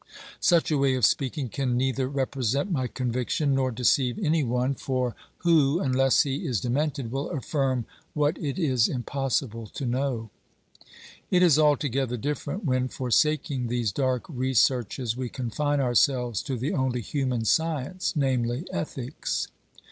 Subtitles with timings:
[0.39, 4.97] Such a way of speaking can neither represent my conviction nor deceive any one, 344
[4.97, 5.15] OBERMANN for
[5.47, 7.85] who, unless he is demented, will affirm
[8.15, 10.31] what it is impos sible to know?
[11.29, 16.73] It is altogether different when, forsaking these dark re searches, we confine ourselves to the
[16.73, 19.49] only human science, namely, ethics.